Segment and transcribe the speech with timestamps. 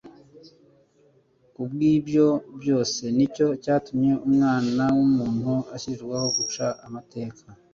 [1.53, 2.27] ku bw'ibyo
[2.61, 7.41] byose, nicyo cyatumye Umwana w'umuntu ashyirirwaho guca amateka.